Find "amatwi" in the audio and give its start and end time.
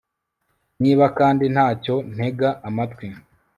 2.67-3.07